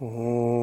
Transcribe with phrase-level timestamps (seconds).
[0.00, 0.62] Om.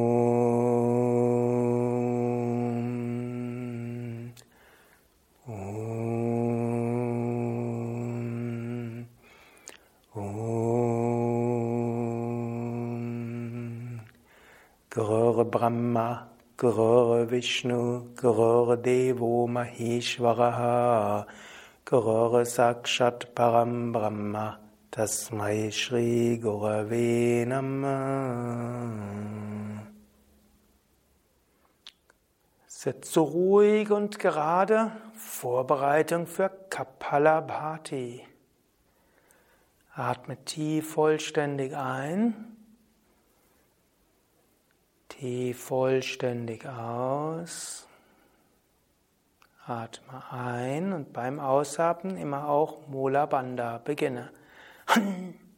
[14.89, 21.26] Gurur Brahma, Gurur Vishnu, Gurur Devo Maheshwaraha,
[21.86, 24.59] Gurur Sakshat Param Brahma,
[24.92, 29.20] Tasmai Shri Gurave Namah.
[32.67, 38.29] Sitze ruhig und gerade, Vorbereitung für Kapalabhati.
[40.00, 42.55] Atme tief vollständig ein.
[45.09, 47.86] Tief vollständig aus.
[49.66, 54.32] Atme ein und beim Ausatmen immer auch Mula Bandha beginne.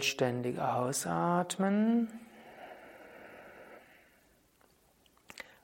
[0.00, 2.08] Vollständig ausatmen.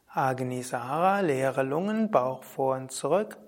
[0.08, 3.38] Agnisara, leere Lungen, Bauch vor und zurück.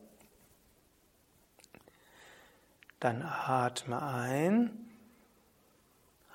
[3.01, 4.91] Dann atme ein.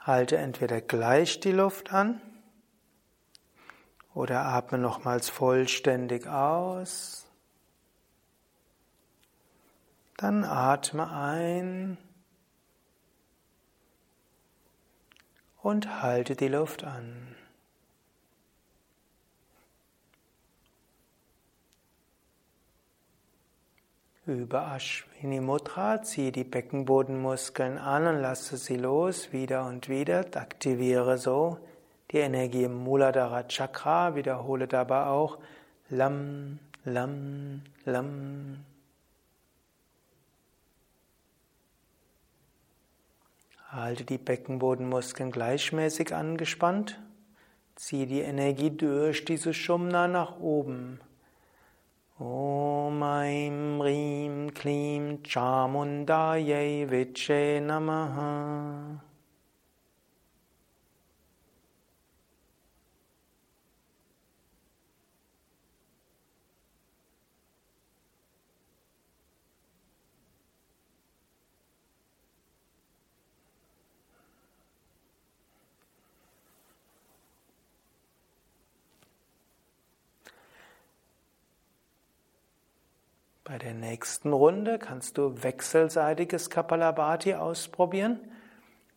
[0.02, 2.22] Halte entweder gleich die Luft an
[4.14, 7.26] oder atme nochmals vollständig aus.
[10.18, 11.98] Dann atme ein.
[15.64, 17.36] Und halte die Luft an.
[24.26, 30.26] Über Ashwini Mudra ziehe die Beckenbodenmuskeln an und lasse sie los, wieder und wieder.
[30.36, 31.58] Aktiviere so
[32.12, 34.16] die Energie im Muladhara Chakra.
[34.16, 35.40] Wiederhole dabei auch
[35.90, 38.64] Lam, Lam, Lam.
[43.74, 47.02] Halte die Beckenbodenmuskeln gleichmäßig angespannt.
[47.74, 51.00] Ziehe die Energie durch diese Shumna nach oben.
[52.20, 59.02] Om Aim Rim Klim Chamundaye Viche Namaha
[83.46, 88.22] Bei der nächsten Runde kannst du wechselseitiges Kapalabhati ausprobieren.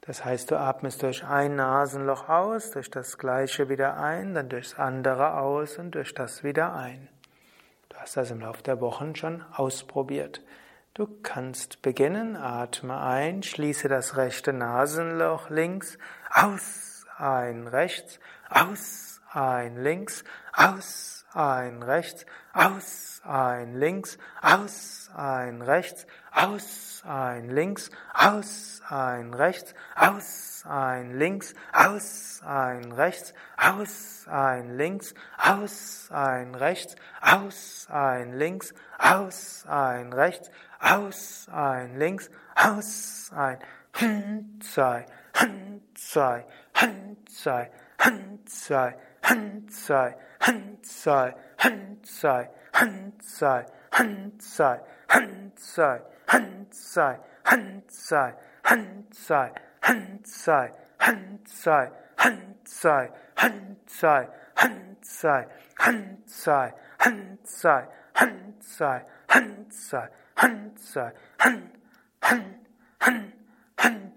[0.02, 4.78] Das heißt, du atmest durch ein Nasenloch aus, durch das gleiche wieder ein, dann durchs
[4.78, 7.08] andere aus und durch das wieder ein.
[7.88, 10.42] Du hast das im Laufe der Wochen schon ausprobiert.
[10.94, 15.98] Du kannst beginnen, atme ein, schließe das rechte Nasenloch links,
[16.30, 20.22] aus, ein rechts, aus, ein links,
[20.52, 22.24] aus, ein rechts,
[22.54, 31.54] aus, ein links, aus, ein rechts, aus, ein links, aus, ein rechts, aus, ein links,
[31.72, 40.50] aus, ein rechts, aus, ein links, aus, ein rechts, aus, ein links, aus, ein rechts,
[40.80, 43.58] aus, ein links, aus, ein
[44.60, 45.06] zwei,
[45.94, 46.46] zwei,
[47.26, 47.70] zwei,
[48.46, 48.94] zwei,
[49.68, 50.16] zwei,
[50.82, 51.34] zwei,
[52.02, 52.50] zwei, zwei,
[53.18, 53.66] zwei, zwei,
[54.38, 54.80] zwei,
[55.56, 63.10] zwei, zwei, Handzai, Handzai, Handzai, Handzai, Handzai,
[64.56, 67.84] Handzai, Handzai, Handzai,
[68.14, 70.76] Handzai, Handzai, Han,
[71.38, 71.70] Han,
[72.20, 72.54] Han,
[73.00, 73.32] Han,
[73.78, 74.12] Han,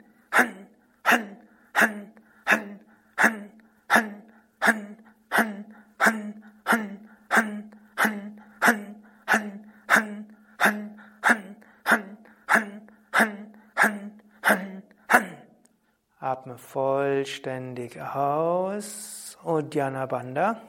[16.72, 19.38] vollständig aus.
[19.44, 20.62] Uddiyana Bandha.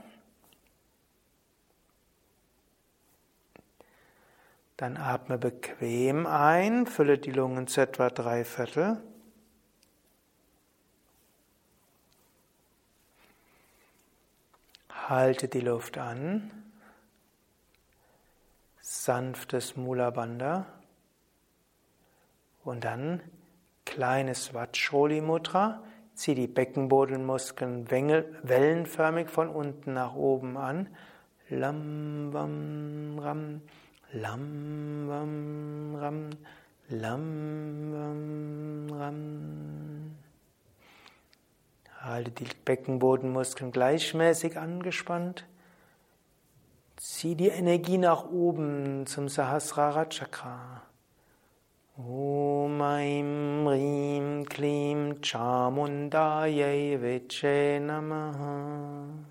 [4.79, 9.03] Dann atme bequem ein, fülle die Lungen zu etwa drei Viertel.
[14.89, 16.51] Halte die Luft an.
[18.81, 20.65] Sanftes Mula Bandha.
[22.65, 23.21] Und dann
[23.85, 25.83] kleines Vajroli Mudra.
[26.21, 30.91] Zieh die Beckenbodenmuskeln wellenförmig von unten nach oben an.
[31.49, 33.63] Lam, wam, ram,
[34.13, 36.31] lam, wam, ram,
[36.91, 40.17] lam, wam, ram.
[42.03, 45.47] Halte die Beckenbodenmuskeln gleichmäßig angespannt.
[46.99, 50.83] Zieh die Energie nach oben zum Sahasrara Chakra.
[51.97, 53.90] Om Aim Rim
[54.61, 59.30] Kliem Chamundayai Vichye Namaha.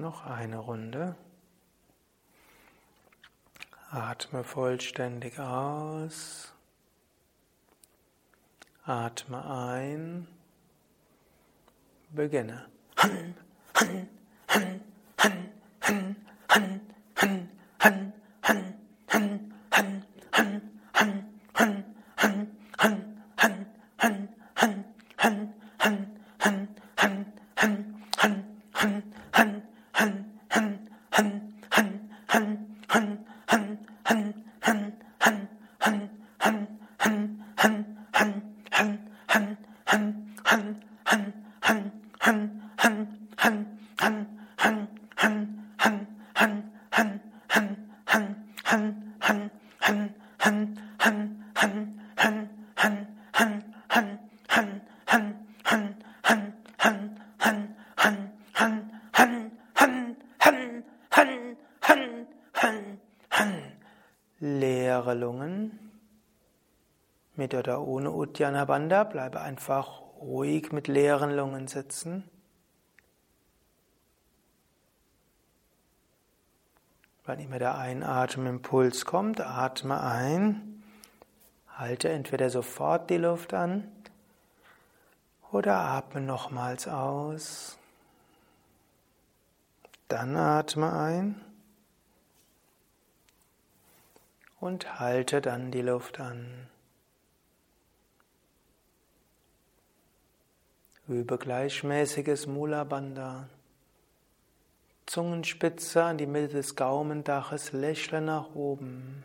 [0.00, 1.16] Noch eine Runde.
[3.90, 6.52] Atme vollständig aus.
[8.84, 10.28] Atme ein.
[12.10, 12.66] Beginne.
[12.96, 13.34] Han,
[64.40, 65.78] Leere Lungen.
[67.34, 72.28] Mit oder ohne Uddiyana Bandha bleibe einfach ruhig mit leeren Lungen sitzen.
[77.24, 80.82] Wann immer der Einatemimpuls kommt, atme ein.
[81.76, 83.90] Halte entweder sofort die Luft an
[85.50, 87.78] oder atme nochmals aus.
[90.08, 91.40] Dann atme ein
[94.60, 96.68] und halte dann die Luft an.
[101.08, 103.48] Übe gleichmäßiges Mula Bandha.
[105.06, 109.24] Zungenspitze an die Mitte des Gaumendaches, lächle nach oben.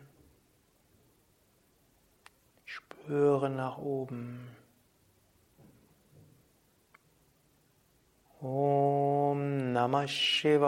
[2.63, 4.47] Spüre nach oben.
[8.39, 10.65] Om Namah Shivaya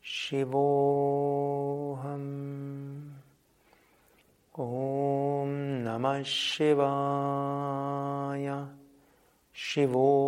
[0.00, 0.62] Shivoham
[4.52, 8.01] Om Namah Shivaya
[9.54, 10.22] Shivoham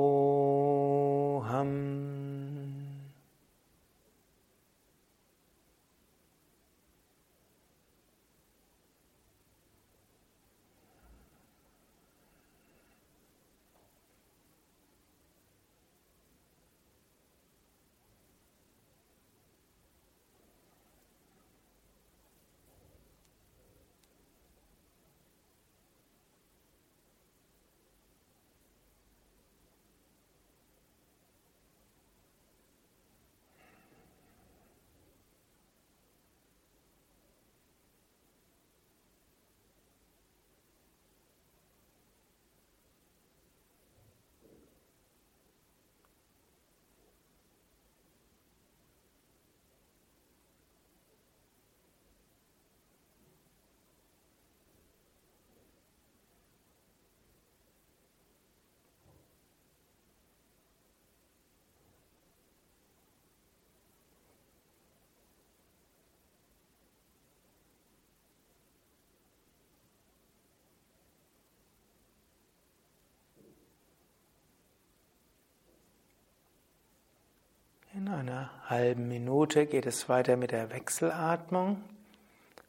[77.96, 81.82] In einer halben Minute geht es weiter mit der Wechselatmung.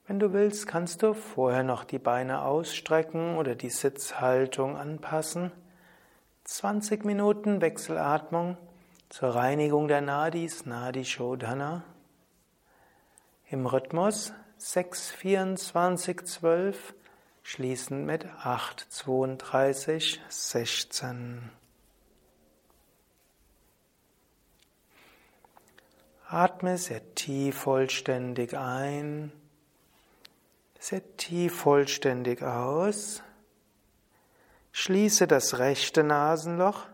[0.05, 5.53] Wenn du willst, kannst du vorher noch die Beine ausstrecken oder die Sitzhaltung anpassen.
[6.43, 8.57] 20 Minuten Wechselatmung
[9.07, 11.85] zur Reinigung der Nadis, Nadi Shodhana.
[13.49, 16.93] Im Rhythmus 6, 24, 12,
[17.43, 21.49] schließend mit 8, 32, 16.
[26.27, 29.31] Atme sehr tief vollständig ein,
[30.79, 33.21] sehr tief vollständig aus.
[34.71, 36.87] Schließe das rechte Nasenloch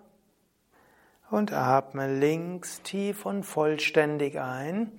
[1.30, 4.92] und atme links tief und vollständig ein.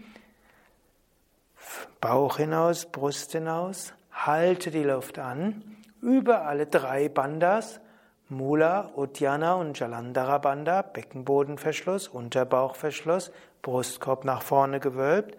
[2.00, 3.92] Bauch hinaus, Brust hinaus.
[4.10, 5.62] Halte die Luft an
[6.00, 7.80] über alle drei Bandas
[8.32, 13.30] Mula, Uddiyana und Jalandhara Bandha, Beckenbodenverschluss, Unterbauchverschluss,
[13.62, 15.36] Brustkorb nach vorne gewölbt,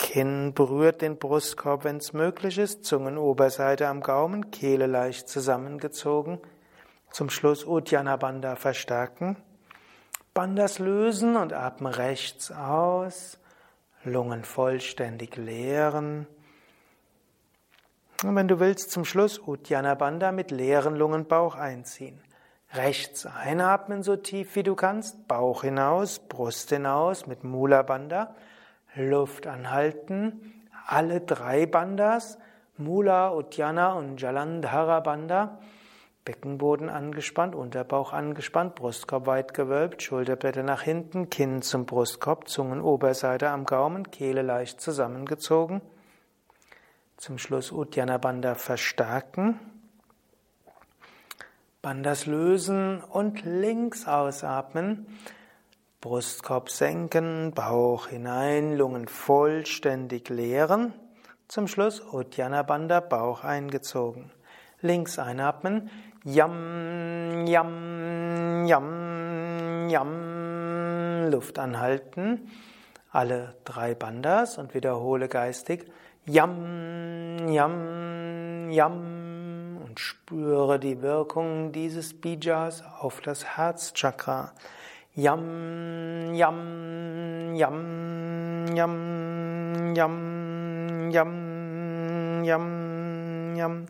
[0.00, 6.40] Kinn berührt den Brustkorb, wenn es möglich ist, Zungenoberseite am Gaumen, Kehle leicht zusammengezogen.
[7.12, 9.36] Zum Schluss Uddiyana Bandha verstärken.
[10.32, 13.38] Bandhas lösen und atme rechts aus.
[14.02, 16.26] Lungen vollständig leeren.
[18.24, 22.20] Und wenn du willst, zum Schluss Uddiyana Bandha mit leeren Lungen Bauch einziehen.
[22.72, 28.34] Rechts einatmen so tief wie du kannst, Bauch hinaus, Brust hinaus mit Mula Bandha.
[28.94, 32.38] Luft anhalten, alle drei Bandhas,
[32.76, 35.58] Mula, Uddiyana und Jalandhara Bandha.
[36.24, 43.64] Beckenboden angespannt, Unterbauch angespannt, Brustkorb weit gewölbt, Schulterblätter nach hinten, Kinn zum Brustkorb, Zungenoberseite am
[43.64, 45.80] Gaumen, Kehle leicht zusammengezogen.
[47.16, 49.58] Zum Schluss Uddiyana Bandha verstärken.
[51.82, 55.06] Bandas lösen und links ausatmen.
[56.02, 60.92] Brustkorb senken, Bauch hinein, Lungen vollständig leeren.
[61.48, 64.30] Zum Schluss Uddiyana Bandha, Bauch eingezogen.
[64.82, 65.88] Links einatmen.
[66.22, 71.30] Yam, yam, yam, yam.
[71.30, 72.50] Luft anhalten.
[73.10, 75.90] Alle drei Bandas und wiederhole geistig.
[76.26, 79.19] Yam, yam, yam
[80.00, 84.52] spüre die Wirkung dieses Bijas auf das Herzchakra.
[85.14, 93.86] Yam, yam, yam, yam, yam, yam, yam, yam.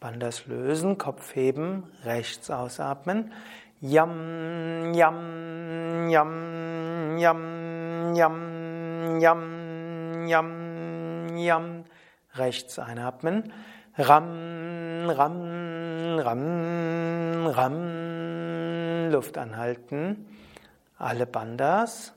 [0.00, 3.32] Bandas lösen, Kopf heben, rechts ausatmen.
[3.80, 10.68] Yam, yam, yam, yam, yam, yam, yam.
[11.38, 11.84] Yam.
[12.34, 13.52] Rechts einatmen.
[14.00, 19.10] Ram, Ram, Ram, Ram.
[19.10, 20.24] Luft anhalten.
[20.98, 22.12] Alle Bandas.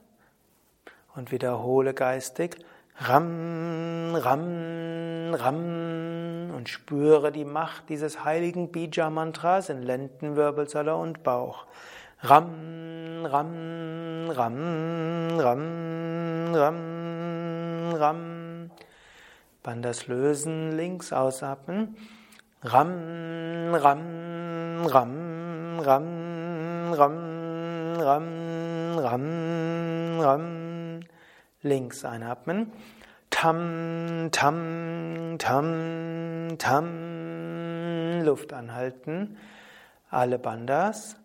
[1.15, 2.57] Und wiederhole geistig.
[3.00, 6.51] Ram, Ram, Ram.
[6.55, 11.65] Und spüre die Macht dieses heiligen Bija-Mantras in Lendenwirbelsäule und Bauch.
[12.21, 18.30] Ram, Ram, Ram, Ram, Ram, Ram.
[19.63, 21.96] Bandas lösen, links ausatmen.
[22.63, 31.00] Ram, ram, ram, ram, ram, ram, ram, ram.
[31.62, 32.72] Links einatmen.
[33.30, 38.22] Tam, tam, tam, tam.
[38.24, 39.38] Luft anhalten.
[40.10, 41.18] Alle Bandas.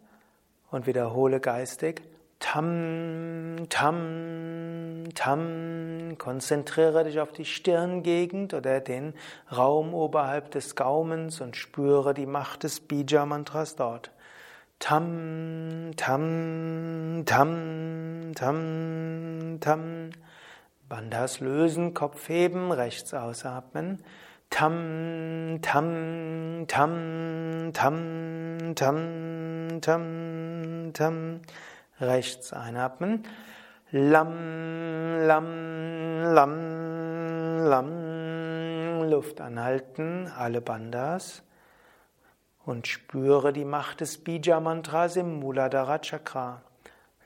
[0.71, 2.03] Und wiederhole geistig.
[2.39, 6.19] Tam, tam, tam.
[6.19, 9.15] Konzentriere dich auf die Stirngegend oder den
[9.55, 14.11] Raum oberhalb des Gaumens und spüre die Macht des Bija-Mantras dort.
[14.79, 20.11] Tam, tam, tam, tam, tam.
[20.89, 24.03] Bandhas lösen, Kopf heben, rechts ausatmen.
[24.51, 31.41] Tam, tam, tam, tam, tam, tam, tam.
[32.01, 33.25] Rechts einatmen.
[33.91, 38.07] Lam, lam, lam, lam.
[39.11, 41.43] Luft anhalten, alle Bandas
[42.67, 46.63] und spüre die Macht des Bija-Mantras im Muladhara Chakra.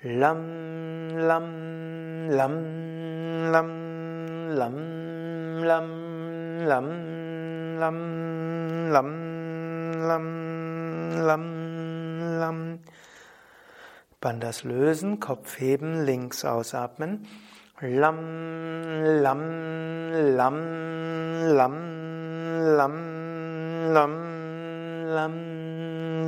[0.02, 5.88] Lam, lam, lam, lam, lam, lam,
[6.66, 6.86] lam,
[7.78, 7.98] lam,
[8.90, 9.08] lam,
[10.06, 10.26] lam,
[11.26, 12.78] lam, lam.
[14.20, 17.26] Bandas lösen, Kopf heben, links ausatmen.
[17.80, 18.18] Lam,
[19.22, 19.40] lam,
[20.36, 20.54] lam,
[21.56, 21.74] lam,
[22.76, 24.40] lam, lam
[25.10, 25.34] lam,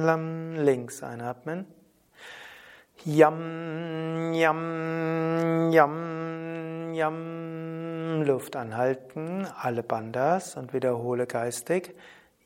[0.05, 1.67] lam, links einatmen.
[3.05, 11.95] Yam, yam, yam, yam, Luft anhalten, alle Bandas und wiederhole geistig.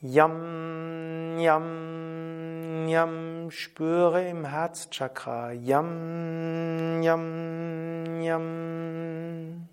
[0.08, 5.50] Yam, yam, yam, spüre im Herzchakra.
[5.50, 9.68] Yam, yam, yam.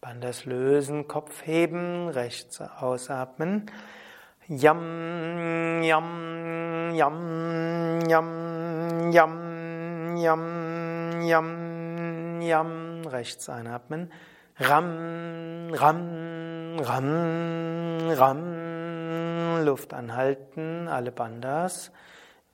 [0.00, 3.70] Bandas lösen, Kopf heben, rechts ausatmen.
[4.48, 11.65] Yam, yam, yam, yam, yam, yam, yam,
[12.40, 14.10] yam, rechts einatmen.
[14.58, 21.92] Ram, ram, ram, ram, Luft anhalten, alle Bandas.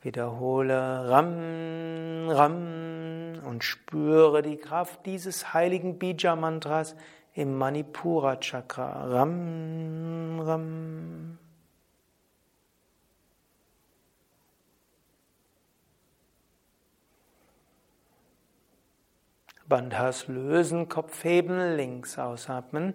[0.03, 6.97] Wiederhole Ram, Ram und spüre die Kraft dieses heiligen Bija-Mantras
[7.35, 9.05] im Manipura Chakra.
[9.05, 11.39] Ram, Ram.
[19.73, 22.93] Bandhas lösen, Kopf heben, links ausatmen.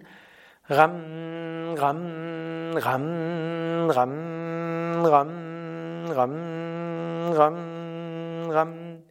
[0.70, 9.04] Ram, Ram, Ram, Ram, Ram, Ram, Ram, Ram.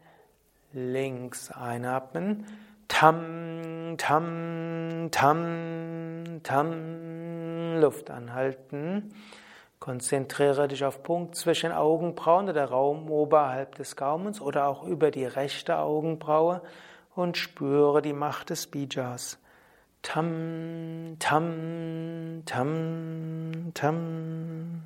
[0.75, 2.47] Links einatmen.
[2.87, 7.81] Tam, tam, tam, tam.
[7.81, 9.13] Luft anhalten.
[9.81, 15.25] Konzentriere dich auf Punkt zwischen Augenbrauen oder Raum oberhalb des Gaumens oder auch über die
[15.25, 16.63] rechte Augenbraue
[17.17, 19.39] und spüre die Macht des Bijas.
[20.03, 24.83] Tam, tam, tam, tam.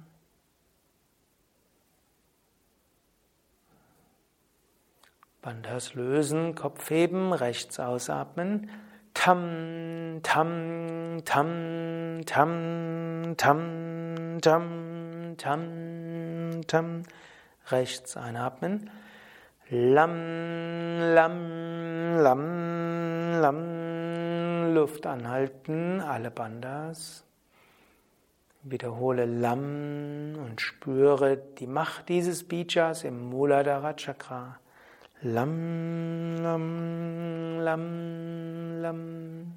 [5.43, 8.71] Bandhas lösen, Kopf heben, rechts ausatmen.
[9.13, 17.03] Tam, tam, tam, tam, tam, tam, tam, tam.
[17.71, 18.89] Rechts einatmen.
[19.73, 20.11] Lam,
[21.15, 24.75] lam, lam, lam.
[24.75, 27.25] Luft anhalten, alle Bandas.
[28.65, 34.59] Wiederhole Lam und spüre die Macht dieses Bijas im Muladhara Chakra.
[35.23, 39.53] Lam, lam, lam, lam.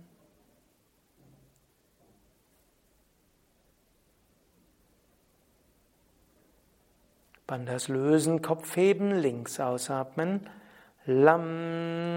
[7.54, 10.40] Bandas lösen, Kopf heben, links ausatmen.
[11.06, 11.44] Lam,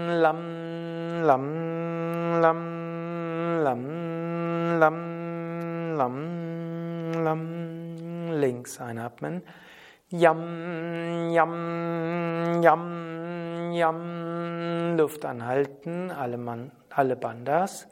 [0.09, 0.39] lam,
[1.21, 2.61] lam, lam,
[3.63, 3.83] lam,
[4.79, 8.39] lam, lam, lam.
[8.41, 9.43] Links einatmen.
[10.09, 10.41] Yam,
[11.29, 11.53] yam,
[12.63, 14.97] yam, yam.
[14.97, 17.87] Luft anhalten, alle, Man, alle Bandas.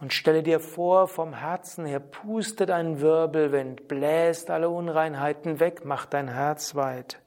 [0.00, 6.14] Und stelle dir vor, vom Herzen her pustet ein Wirbelwind, bläst alle Unreinheiten weg, macht
[6.14, 7.20] dein Herz weit.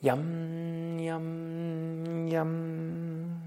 [0.00, 3.42] Yam, yam, yam.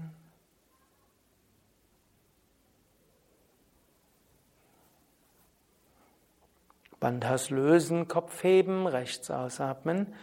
[7.00, 10.14] Bandhas lösen, Kopf heben, rechts ausatmen.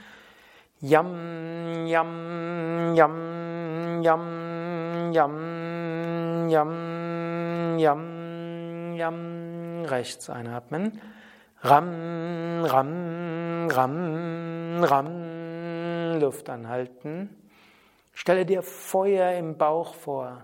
[0.80, 8.19] Yam, yam, yam, yam, yam, yam, yam,
[9.00, 9.86] yam.
[9.86, 11.02] Rechts einatmen.
[11.62, 16.20] Ram, ram, ram, ram.
[16.20, 17.30] Luft anhalten.
[18.14, 20.44] Stelle dir Feuer im Bauch vor,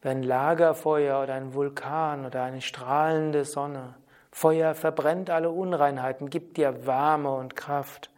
[0.00, 3.94] wie ein Lagerfeuer oder ein Vulkan oder eine strahlende Sonne.
[4.30, 8.10] Feuer verbrennt alle Unreinheiten, gibt dir Wärme und Kraft.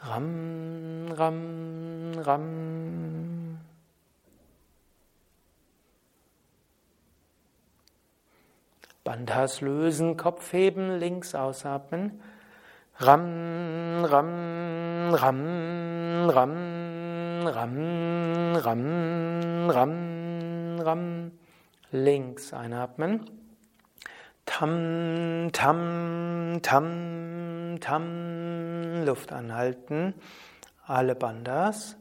[0.00, 3.58] Ram, ram, ram.
[9.04, 12.22] Bandhas lösen, Kopf heben, links ausatmen.
[12.98, 21.32] Ram, ram, ram, ram, ram, ram, ram, ram.
[21.90, 23.28] Links einatmen.
[24.46, 29.04] Tam, tam, tam, tam.
[29.04, 30.14] Luft anhalten.
[30.86, 31.96] Alle Bandas.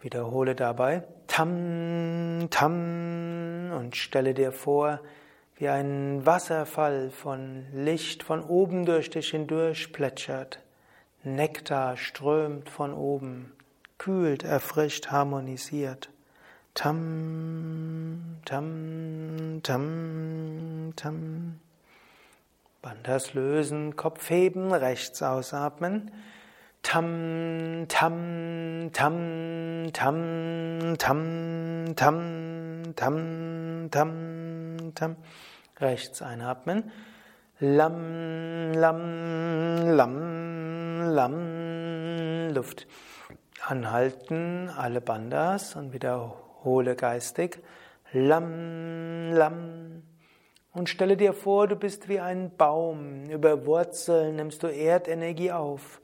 [0.00, 5.00] Wiederhole dabei Tam, Tam und stelle dir vor,
[5.58, 10.60] wie ein Wasserfall von Licht von oben durch dich hindurch plätschert.
[11.24, 13.52] Nektar strömt von oben,
[13.98, 16.10] kühlt, erfrischt, harmonisiert.
[16.74, 21.60] Tam, tam, tam, tam.
[22.80, 26.12] Bandas lösen, Kopf heben, rechts ausatmen.
[26.82, 35.16] Tam, tam, tam, tam, tam, tam, tam, tam, tam.
[35.80, 36.90] Rechts einatmen.
[37.60, 42.54] Lam, lam, lam, lam.
[42.54, 42.86] Luft
[43.66, 47.62] anhalten, alle Bandas und wiederhole geistig.
[48.12, 50.02] Lam, lam.
[50.72, 53.28] Und stelle dir vor, du bist wie ein Baum.
[53.30, 56.00] Über Wurzeln nimmst du Erdenergie auf.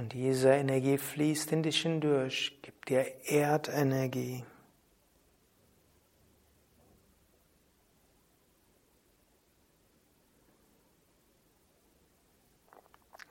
[0.00, 4.44] Und diese Energie fließt in dich hindurch, gibt dir Erdenergie.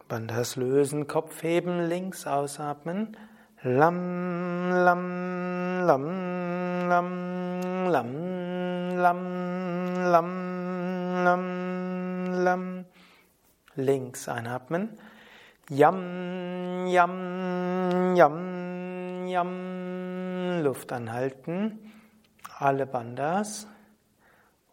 [0.07, 3.17] Bandhas lösen, Kopf heben, links ausatmen.
[3.63, 9.23] Lam, lam, lam, lam, lam, lam,
[10.11, 12.85] lam, lam, lam.
[13.73, 14.99] Links einatmen.
[15.71, 20.63] Yam, yam, yam, yam.
[20.63, 21.91] Luft anhalten.
[22.57, 23.67] Alle Bandas.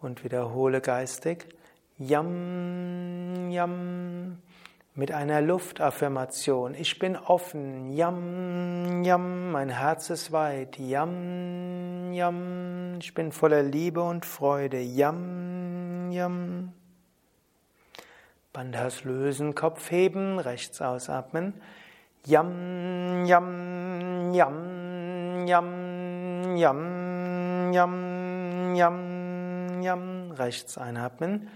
[0.01, 1.55] Und wiederhole geistig.
[1.99, 4.39] Yam, yam.
[4.95, 6.75] Mit einer Luftaffirmation.
[6.75, 7.91] Ich bin offen.
[7.93, 9.53] Yam, yam.
[9.53, 10.79] Mein Herz ist weit.
[10.79, 12.97] Yam, yam.
[13.01, 14.81] Ich bin voller Liebe und Freude.
[14.81, 16.73] Yam, yam.
[18.57, 21.53] Bandhas lösen, Kopf heben, rechts ausatmen.
[22.25, 30.31] Yam, yam, yam, yam, yam, yam, yam, yam.
[30.31, 31.51] Rechts einatmen.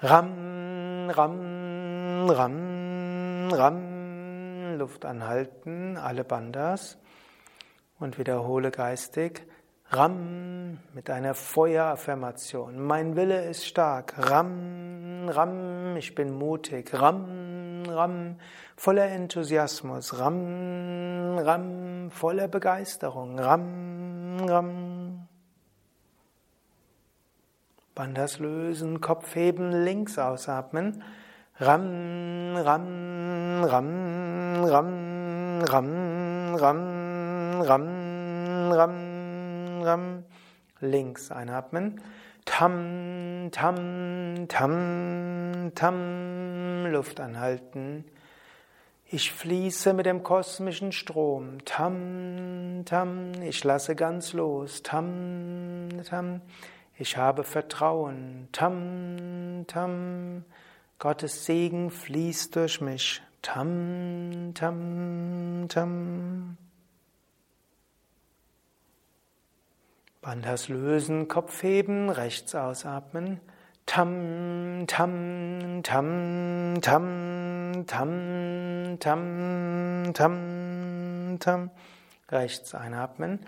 [0.00, 4.78] Ram, ram, ram, ram.
[4.78, 6.98] Luft anhalten, alle Bandas.
[8.00, 9.46] Und wiederhole geistig.
[9.94, 12.82] Ram mit einer Feueraffirmation.
[12.82, 14.14] Mein Wille ist stark.
[14.16, 16.94] Ram, Ram, ich bin mutig.
[16.94, 18.36] Ram, Ram,
[18.74, 20.18] voller Enthusiasmus.
[20.18, 23.38] Ram, Ram, voller Begeisterung.
[23.38, 25.28] Ram, Ram.
[27.94, 31.02] Bandas lösen, Kopf heben, links ausatmen.
[31.58, 39.11] Ram, Ram, Ram, Ram, Ram, Ram, Ram, Ram.
[39.82, 40.24] Ram.
[40.80, 42.00] Links einatmen.
[42.44, 46.86] Tam, tam, tam, tam.
[46.86, 48.04] Luft anhalten.
[49.06, 51.64] Ich fließe mit dem kosmischen Strom.
[51.64, 53.32] Tam, tam.
[53.42, 54.82] Ich lasse ganz los.
[54.82, 56.40] Tam, tam.
[56.98, 58.48] Ich habe Vertrauen.
[58.52, 60.44] Tam, tam.
[60.98, 63.22] Gottes Segen fließt durch mich.
[63.42, 66.56] Tam, tam, tam.
[70.22, 73.40] Bandhas lösen, Kopf heben, rechts ausatmen.
[73.86, 81.70] Tam, tam, tam, tam, tam, tam, tam, tam.
[82.30, 83.40] Rechts einatmen.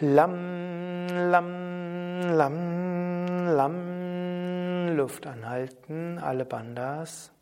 [0.00, 4.94] Lam, lam, lam, lam.
[4.94, 7.32] Luft anhalten, alle Bandas.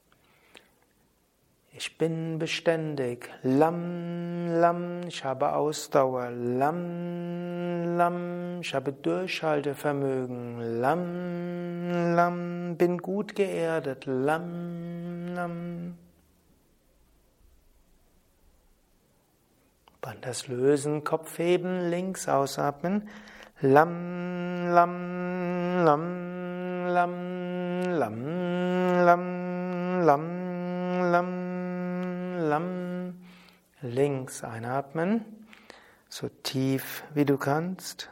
[1.79, 3.29] Ich bin beständig.
[3.43, 6.31] Lam, lam, ich habe Ausdauer.
[6.31, 10.81] Lam, lam, ich habe Durchhaltevermögen.
[10.81, 14.07] Lam, lam, bin gut geerdet.
[14.07, 15.99] Lam, lam.
[20.01, 23.07] Bandas lösen, Kopf heben, links ausatmen.
[23.61, 27.13] Lam, lam, lam, lam,
[27.99, 28.25] lam,
[29.05, 31.46] lam, lam, lam.
[32.49, 33.15] Lam.
[33.83, 35.25] Links einatmen,
[36.09, 38.09] so tief wie du kannst.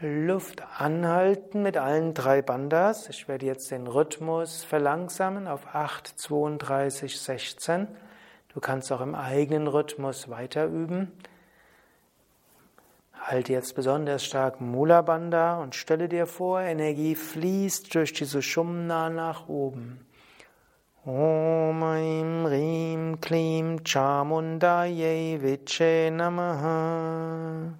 [0.00, 3.08] Luft anhalten mit allen drei Bandas.
[3.08, 7.86] Ich werde jetzt den Rhythmus verlangsamen auf 8, 32, 16.
[8.52, 11.12] Du kannst auch im eigenen Rhythmus weiter üben.
[13.14, 19.10] Halte jetzt besonders stark Mula Bandha und stelle dir vor, Energie fließt durch die Sushumna
[19.10, 20.04] nach oben.
[21.04, 27.74] Om Aim Rim Klim Chamundaye Viche Namaha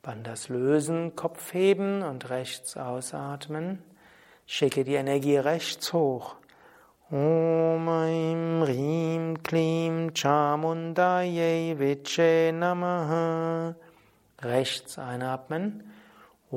[0.00, 3.82] Bandhas lösen, Kopf heben und rechts ausatmen.
[4.46, 6.36] Schicke die Energie rechts hoch.
[7.10, 13.74] Om Aim Rim Klim Chamundaye Viche Namaha.
[14.40, 15.85] Rechts einatmen.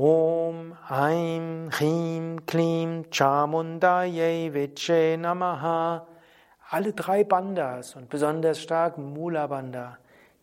[0.02, 6.06] Om Aim Rim Klim Chamundaye Viche Namaha.
[6.72, 9.98] Alle drei Bandas und besonders stark Mula Bandha.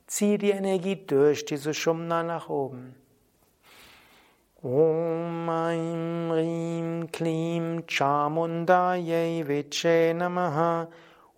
[0.07, 2.97] Zieh die Energie durch diese Shumna nach oben.
[4.62, 10.87] Om Aim Rim Klim Chamundaye Viche Namaha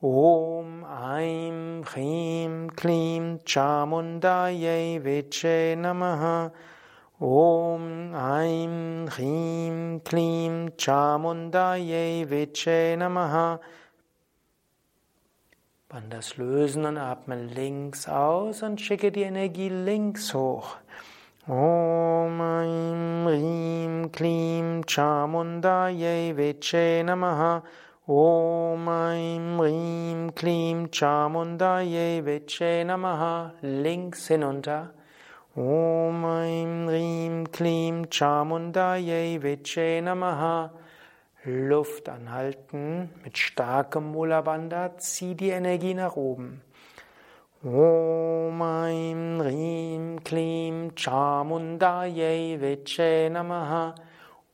[0.03, 6.51] Om Aim Rim Klim Chamundaye Viche Namaha
[7.21, 13.59] Om Aim Rim Klim Chamundaye Viche Namaha
[15.89, 20.77] Bandas lösen und atmen links aus und schicke die Energie links hoch.
[21.49, 27.65] Om Aim Rim Klim Chamundaye Viche Namaha
[28.07, 34.93] Om Aim Rim Klim Chamundaye Viche Namaha Links hinunter.
[35.59, 40.71] Om Aim Rim Klim Chamundaye Viche Namaha.
[41.45, 46.63] Luft anhalten mit starkem Mula Bandha, zieh die Energie nach oben.
[47.65, 53.97] Om Aim Rim Klim Chamundaye Viche Namaha.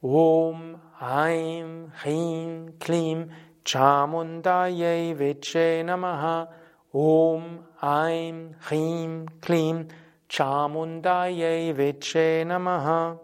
[0.00, 3.30] Om Aim Rim Klim
[3.62, 6.48] Chamundaye Viche Namaha.
[6.94, 9.88] Om Aim Rim Klim
[10.28, 13.20] Chamundaye Viche Namaha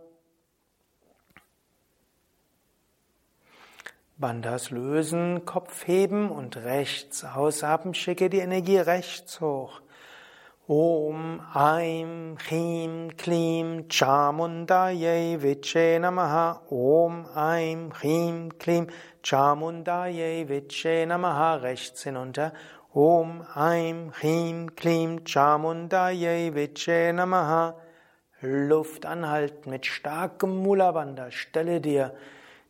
[4.21, 9.81] Bandhas lösen, Kopf heben und rechts ausatmen, schicke die Energie rechts hoch.
[10.69, 16.61] Om Aim Chim Klim Chamundaye Viche Namaha.
[16.71, 18.89] Om Aim Chim Klim
[19.23, 21.57] Chamundaye Viche Namaha.
[21.57, 22.53] Rechts hinunter
[22.93, 27.77] Om Aim Chim Klim Chamundaye Viche Namaha
[28.41, 31.31] Luft anhalten mit starkem Mula Bandha.
[31.31, 32.13] Stelle dir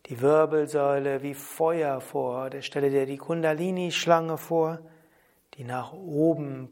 [0.04, 4.80] die Wirbelsäule wie Feuer vor, stelle dir die Kundalini-Schlange vor,
[5.54, 6.68] die nach oben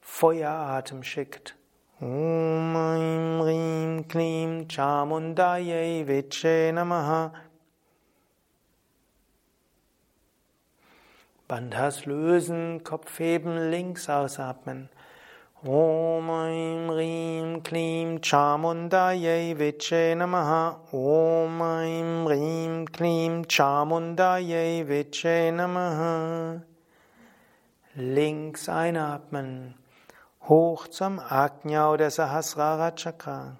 [0.00, 1.54] Feueratem schickt.
[2.00, 7.32] Om Aim Rim Klim Chamundaye Viche Namaha
[11.48, 14.90] Bandhas lösen, Kopf heben, links ausatmen.
[15.64, 26.62] Om Aim Rim Klim Chamundaye Viche Namaha Om Aim Rim Klim Chamundaye Viche Namaha
[28.00, 29.74] Links einatmen,
[30.48, 33.58] hoch zum Ajna oder Sahasrara Chakra.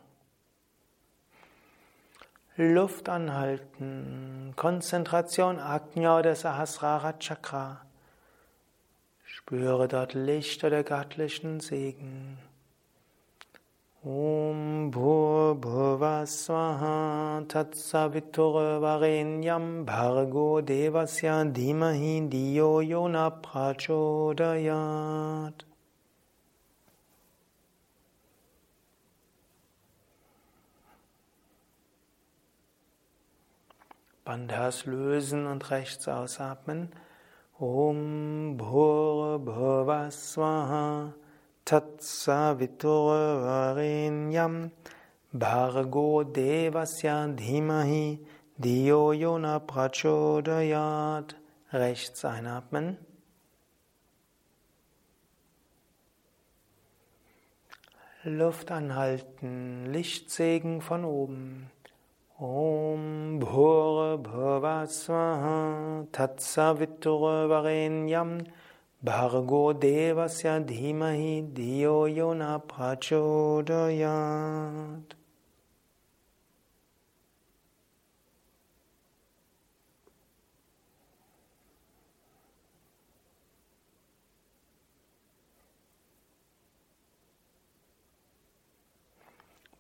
[2.61, 7.83] Luft anhalten, Konzentration Ajna oder Sahasrara Chakra.
[9.23, 12.37] Spüre dort Licht oder göttlichen Segen.
[14.03, 24.49] Om Bhur Bhuvasvaha Tatsavitur Varenyam Bhargo Devasya Dimahi Diyo Yona Prachodayat
[34.29, 36.91] Bandhas lösen und rechts ausatmen.
[37.59, 41.15] Om Bhur Bhuva Swaha
[41.65, 44.71] Tatsavitur Varenyam
[45.33, 48.19] Bhargo Devasya Dhimahi
[48.59, 51.35] Diyo Yona Prachodayat
[51.73, 52.99] Rechts einatmen.
[58.25, 61.71] Luft anhalten, Lichtsegen von oben.
[62.41, 68.47] Om Bhur Bhuvasvaha Tatsavitur Varenyam
[69.05, 73.99] Bhargo Devasya Dhimahi Diyo Yona Prachodayat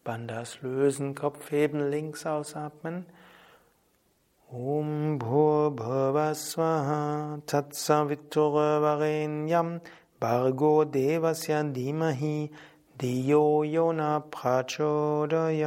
[0.08, 3.04] Bandhas lösen, Kopf heben, links ausatmen.
[4.50, 9.82] Om Bhur Bhuvasvaha Tatsavitur Varenyam
[10.18, 12.50] Bargo Devasya Dimahi
[12.98, 15.64] Diyo Yona Prachodayat.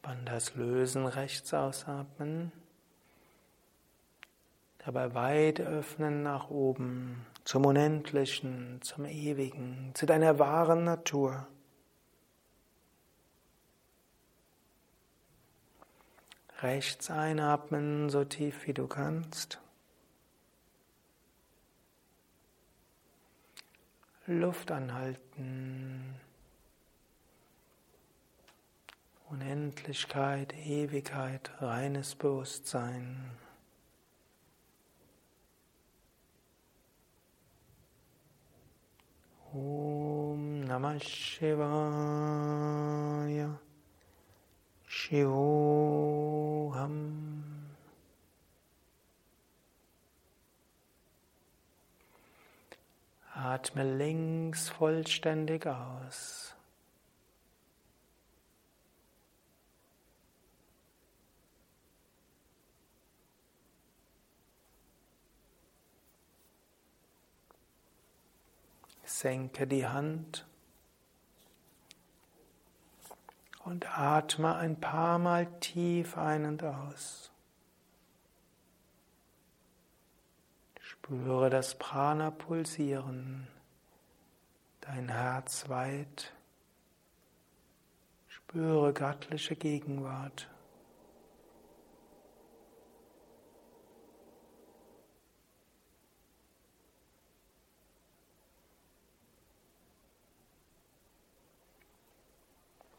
[0.00, 2.52] Bandhas lösen, rechts ausatmen.
[4.84, 11.46] Dabei weit öffnen nach oben, zum Unendlichen, zum Ewigen, zu deiner wahren Natur.
[16.60, 19.58] Rechts einatmen, so tief wie du kannst.
[24.26, 26.14] Luft anhalten.
[29.28, 33.30] Unendlichkeit, Ewigkeit, reines Bewusstsein.
[39.54, 41.60] Om Namah Shivaya
[44.88, 46.24] Shivoham
[53.32, 56.53] Atme links vollständig aus.
[69.14, 70.44] Senke die Hand
[73.64, 77.30] und atme ein paar Mal tief ein und aus.
[80.80, 83.46] Spüre das Prana pulsieren,
[84.80, 86.32] dein Herz weit.
[88.26, 90.50] Spüre göttliche Gegenwart.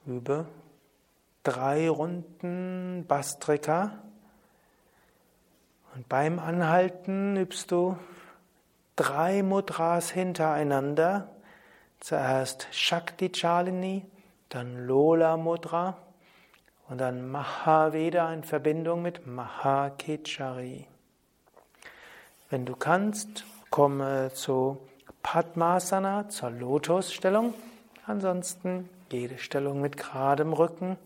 [0.06, 0.46] Übe
[1.46, 4.00] drei Runden Bastrika.
[5.96, 7.98] Und beim Anhalten übst du
[8.96, 11.30] drei Mudras hintereinander.
[12.00, 14.06] Zuerst Shakti Chalini,
[14.50, 15.98] dann Lola Mudra
[16.89, 20.88] und dann Mahaveda in Verbindung mit Mahakechari.
[22.50, 24.78] Wenn du kannst, komme zu
[25.24, 27.54] Padmasana, zur Lotusstellung.
[28.06, 30.98] Ansonsten jede Stellung mit geradem Rücken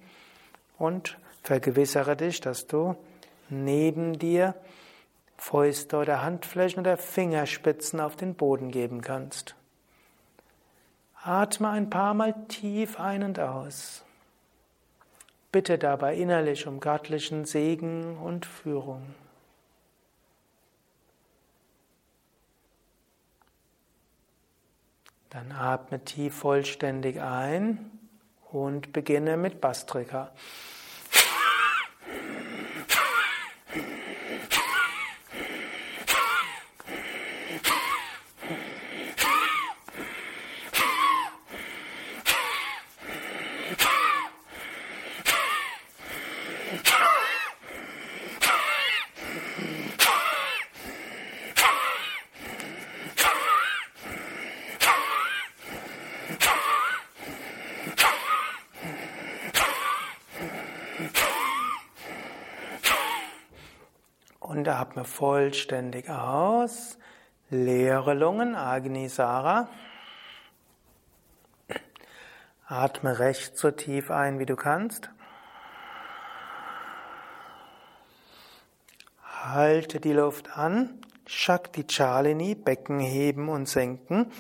[0.78, 2.96] und vergewissere dich, dass du
[3.50, 4.56] neben dir
[5.38, 9.56] Fäuste oder Handflächen oder Fingerspitzen auf den Boden geben kannst.
[11.22, 14.04] Atme ein paar Mal tief ein und aus.
[15.52, 19.02] Bitte dabei innerlich um göttlichen Segen und Führung.
[25.30, 27.92] Dann atme tief vollständig ein
[28.52, 30.32] und beginne mit Bastrika.
[64.90, 66.98] Atme vollständig aus.
[67.52, 69.70] Leere Lungen, Agnisara.
[72.66, 75.12] Atme rechts so tief ein, wie du kannst.
[79.44, 81.00] Halte die Luft an.
[81.28, 84.32] Shakti Chalini, Becken heben und senken.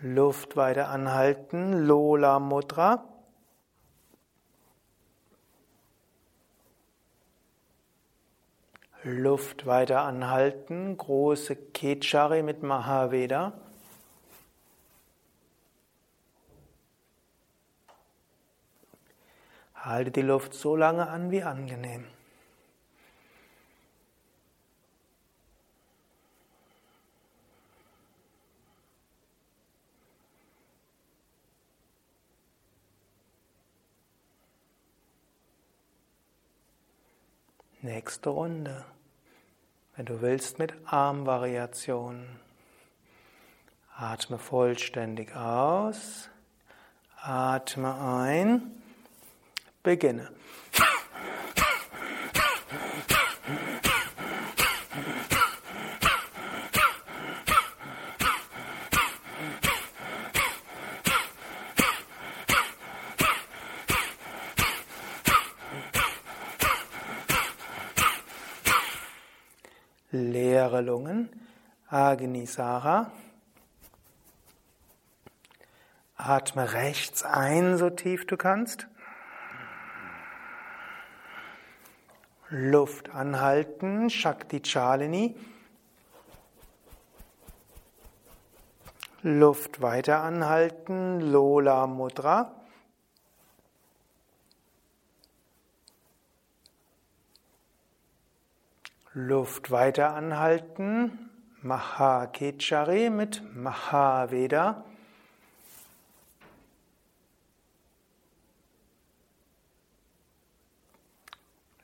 [0.00, 1.72] Luft weiter anhalten.
[1.72, 3.04] Lola Mudra.
[9.04, 13.52] Luft weiter anhalten, große Kechari mit Mahaveda.
[19.74, 22.06] Halte die Luft so lange an wie angenehm.
[37.84, 38.82] Nächste Runde.
[39.94, 42.24] Wenn du willst, mit Armvariation.
[43.94, 46.30] Atme vollständig aus.
[47.20, 48.82] Atme ein.
[49.82, 50.32] Beginne.
[70.74, 71.28] leere Lungen,
[71.88, 73.12] Agnisara.
[76.16, 78.88] Atme rechts ein, so tief du kannst.
[82.50, 85.36] Luft anhalten, Shakti Chalini.
[89.22, 92.52] Luft weiter anhalten, Lola Mudra.
[99.16, 101.30] Luft weiter anhalten.
[101.62, 104.84] Mahakechari mit Mahaveda.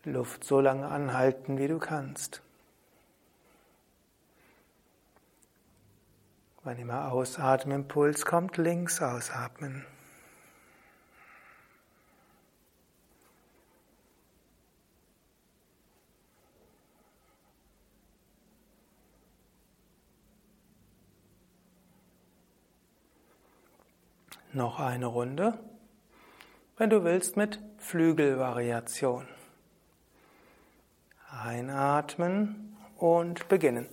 [0.02, 2.42] Luft so lange anhalten, wie du kannst.
[6.64, 9.86] Wann immer Ausatmimpuls kommt, links ausatmen.
[24.52, 25.58] Noch eine Runde.
[26.76, 29.28] Wenn du willst, mit Flügelvariation.
[31.30, 33.86] Einatmen und beginnen.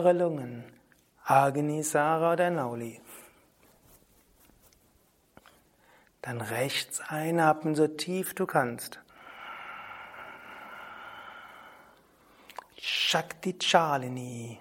[0.00, 0.64] Leere Lungen.
[1.24, 3.00] Agni, Sarah oder Nauli.
[6.22, 8.98] Dann rechts einatmen, so tief du kannst.
[12.76, 14.58] Shakti Chalini,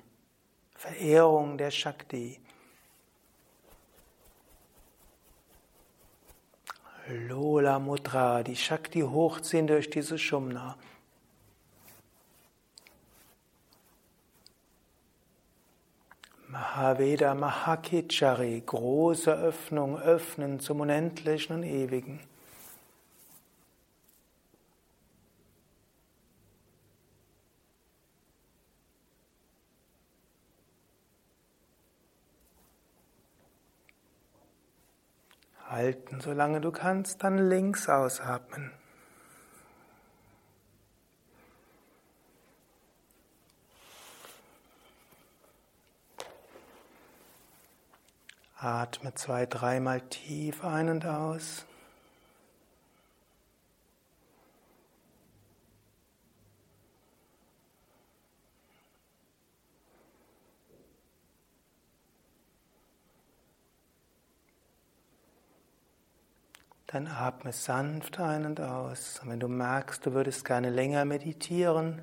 [0.76, 2.40] Verehrung der Shakti.
[7.08, 10.78] Lola Mudra, die Shakti hochziehen durch diese Shumna.
[16.52, 22.22] Mahaveda Mahakechari, große Öffnung, öffnen zum Unendlichen und Ewigen.
[35.68, 38.72] Halten, solange du kannst, dann links ausatmen.
[48.62, 51.66] Atme zwei, dreimal tief ein und aus.
[66.88, 69.22] Dann atme sanft ein und aus.
[69.24, 72.02] Und wenn du merkst, du würdest gerne länger meditieren,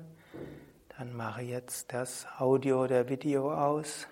[0.97, 4.07] dann mache jetzt das Audio oder Video aus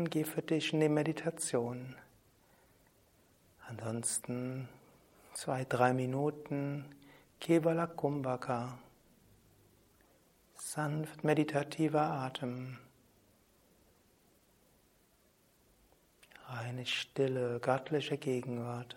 [0.00, 1.94] und geh für dich in die Meditation.
[3.68, 4.66] Ansonsten
[5.34, 6.86] zwei, drei Minuten
[7.38, 8.78] Kevala Kumbhaka.
[10.54, 12.78] Sanft meditativer Atem.
[16.48, 18.96] Eine stille, göttliche Gegenwart.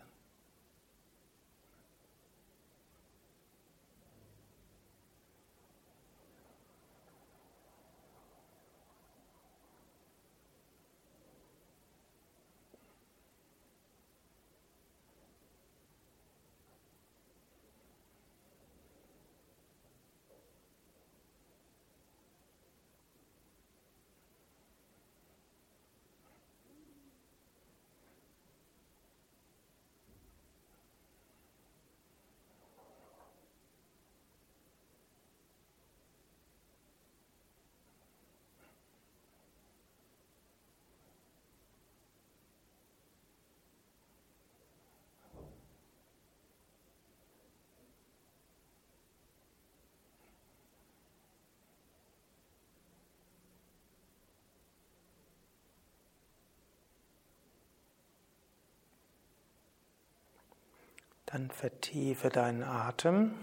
[61.33, 63.33] Dann vertiefe deinen Atem.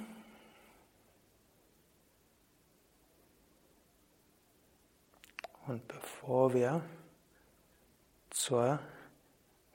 [5.66, 6.82] Und bevor wir
[8.30, 8.78] zur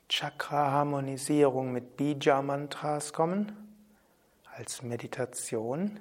[0.07, 3.51] Chakra-Harmonisierung mit Bija-Mantras kommen,
[4.55, 5.99] als Meditation,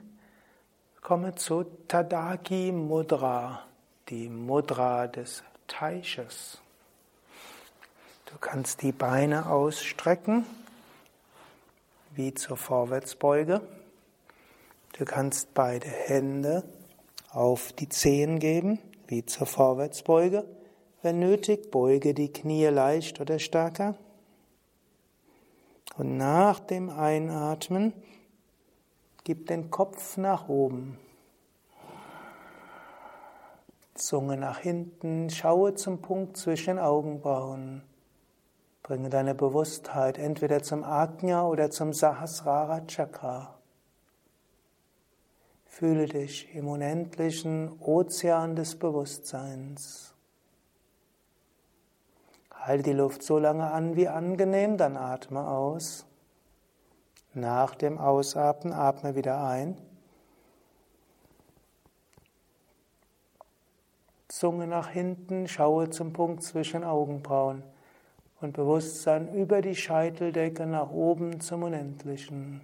[1.00, 3.66] komme zu Tadaki Mudra,
[4.08, 6.60] die Mudra des Teiches.
[8.26, 10.46] Du kannst die Beine ausstrecken
[12.14, 13.60] wie zur Vorwärtsbeuge.
[14.96, 16.64] Du kannst beide Hände
[17.30, 20.44] auf die Zehen geben, wie zur Vorwärtsbeuge.
[21.02, 23.96] Wenn nötig, beuge die Knie leicht oder stärker.
[25.96, 27.92] Und nach dem Einatmen
[29.24, 30.98] gib den Kopf nach oben.
[33.94, 37.82] Zunge nach hinten, schaue zum Punkt zwischen Augenbrauen.
[38.84, 43.54] Bringe deine Bewusstheit entweder zum Ajna oder zum Sahasrara Chakra.
[45.64, 50.14] Fühle dich im unendlichen Ozean des Bewusstseins.
[52.52, 56.04] Halte die Luft so lange an wie angenehm, dann atme aus.
[57.32, 59.78] Nach dem Ausatmen atme wieder ein.
[64.28, 67.62] Zunge nach hinten, schaue zum Punkt zwischen Augenbrauen
[68.44, 72.60] und Bewusstsein über die Scheiteldecke nach oben zum Unendlichen.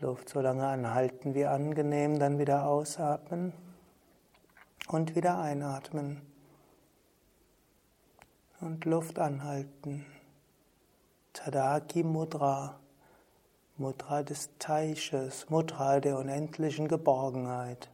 [0.00, 3.52] Luft so lange anhalten wie angenehm, dann wieder ausatmen
[4.88, 6.20] und wieder einatmen
[8.60, 10.04] und Luft anhalten.
[11.32, 12.80] Tadaki Mudra.
[13.76, 17.90] Mudra des Teiches, Mudra der unendlichen Geborgenheit.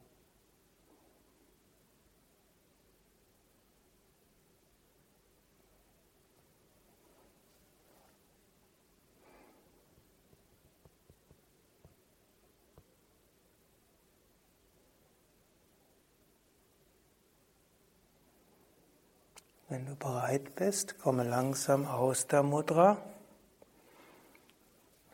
[19.71, 22.99] Wenn du bereit bist, komme langsam aus der Mudra.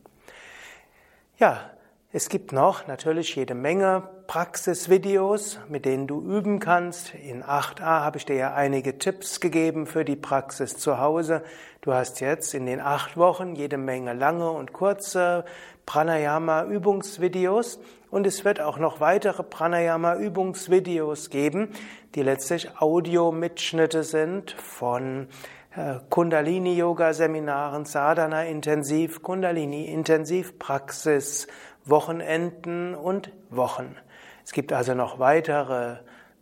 [1.39, 1.71] Ja,
[2.13, 7.15] es gibt noch natürlich jede Menge Praxisvideos, mit denen du üben kannst.
[7.15, 11.43] In 8a habe ich dir ja einige Tipps gegeben für die Praxis zu Hause.
[11.81, 15.45] Du hast jetzt in den acht Wochen jede Menge lange und kurze
[15.87, 21.71] Pranayama-Übungsvideos und es wird auch noch weitere Pranayama-Übungsvideos geben,
[22.15, 25.27] die letztlich Audio-Mitschnitte sind von
[25.75, 31.47] äh, Kundalini-Yoga-Seminaren, Sadhana-Intensiv, Kundalini-Intensiv-Praxis,
[31.85, 33.97] Wochenenden und Wochen.
[34.45, 35.97] Es gibt also noch weitere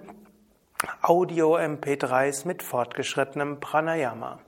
[1.03, 4.39] Audio-MP3s mit fortgeschrittenem Pranayama.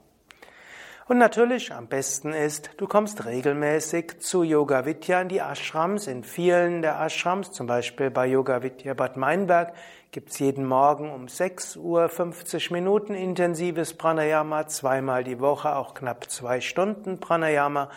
[1.08, 6.06] Und natürlich am besten ist, du kommst regelmäßig zu Yoga Vidya in die Ashrams.
[6.06, 9.74] In vielen der Ashrams, zum Beispiel bei Yoga Vidya Bad Meinberg,
[10.12, 16.30] gibt's jeden Morgen um 6 Uhr 50 Minuten intensives Pranayama, zweimal die Woche auch knapp
[16.30, 17.90] zwei Stunden Pranayama.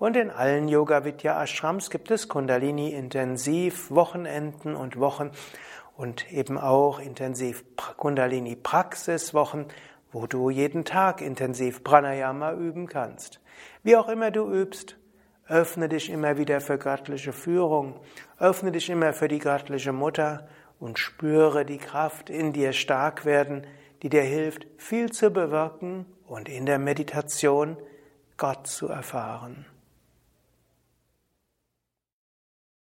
[0.00, 5.30] Und in allen Yoga Vidya Ashrams gibt es Kundalini intensiv Wochenenden und Wochen
[5.96, 7.62] und eben auch intensiv
[7.96, 9.66] Kundalini Praxiswochen
[10.12, 13.40] wo du jeden Tag intensiv Pranayama üben kannst.
[13.82, 14.96] Wie auch immer du übst,
[15.46, 18.00] öffne dich immer wieder für göttliche Führung,
[18.38, 20.48] öffne dich immer für die göttliche Mutter
[20.78, 23.66] und spüre die Kraft in dir stark werden,
[24.02, 27.76] die dir hilft, viel zu bewirken und in der Meditation
[28.36, 29.66] Gott zu erfahren.